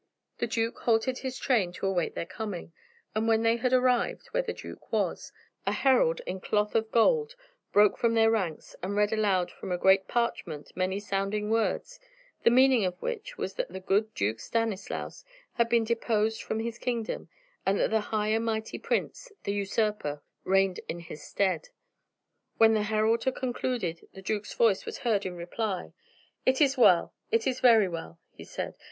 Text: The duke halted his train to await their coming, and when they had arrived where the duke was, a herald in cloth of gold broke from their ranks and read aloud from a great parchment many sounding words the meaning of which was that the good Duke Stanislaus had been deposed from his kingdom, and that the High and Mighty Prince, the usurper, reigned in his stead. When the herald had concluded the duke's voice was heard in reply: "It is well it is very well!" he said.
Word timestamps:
The 0.39 0.47
duke 0.47 0.79
halted 0.79 1.19
his 1.19 1.37
train 1.37 1.71
to 1.73 1.85
await 1.85 2.15
their 2.15 2.25
coming, 2.25 2.73
and 3.13 3.27
when 3.27 3.43
they 3.43 3.57
had 3.57 3.71
arrived 3.71 4.29
where 4.31 4.41
the 4.41 4.51
duke 4.51 4.91
was, 4.91 5.31
a 5.67 5.73
herald 5.73 6.21
in 6.25 6.39
cloth 6.41 6.73
of 6.73 6.91
gold 6.91 7.35
broke 7.71 7.99
from 7.99 8.15
their 8.15 8.31
ranks 8.31 8.75
and 8.81 8.95
read 8.95 9.13
aloud 9.13 9.51
from 9.51 9.71
a 9.71 9.77
great 9.77 10.07
parchment 10.07 10.75
many 10.75 10.99
sounding 10.99 11.51
words 11.51 11.99
the 12.41 12.49
meaning 12.49 12.83
of 12.83 12.99
which 12.99 13.37
was 13.37 13.53
that 13.53 13.67
the 13.69 13.79
good 13.79 14.11
Duke 14.15 14.39
Stanislaus 14.39 15.23
had 15.53 15.69
been 15.69 15.83
deposed 15.83 16.41
from 16.41 16.61
his 16.61 16.79
kingdom, 16.79 17.29
and 17.63 17.79
that 17.79 17.91
the 17.91 18.01
High 18.01 18.29
and 18.29 18.43
Mighty 18.43 18.79
Prince, 18.79 19.31
the 19.43 19.53
usurper, 19.53 20.23
reigned 20.43 20.79
in 20.89 20.97
his 20.97 21.21
stead. 21.21 21.69
When 22.57 22.73
the 22.73 22.81
herald 22.81 23.25
had 23.25 23.35
concluded 23.35 24.07
the 24.13 24.23
duke's 24.23 24.55
voice 24.55 24.83
was 24.83 24.97
heard 24.97 25.27
in 25.27 25.35
reply: 25.35 25.93
"It 26.43 26.59
is 26.59 26.75
well 26.75 27.13
it 27.29 27.45
is 27.45 27.59
very 27.59 27.87
well!" 27.87 28.19
he 28.31 28.43
said. 28.43 28.73